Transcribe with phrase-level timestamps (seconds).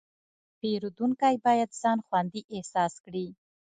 [0.59, 3.27] پیرودونکی باید ځان خوندي احساس کړي.